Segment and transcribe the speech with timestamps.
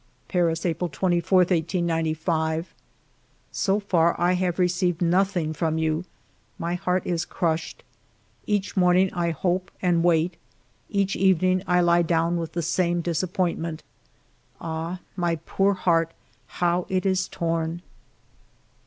[0.25, 2.73] *' Paris, April 24, 1895."
[3.61, 6.05] So far I have received nothing from you;
[6.57, 7.83] my heart is crushed.
[8.47, 10.37] Each morning I hope and wait.
[10.89, 13.83] Each evening I lie down with the same disappointment.
[14.59, 16.13] Ah, my poor heart,
[16.47, 17.83] how it is torn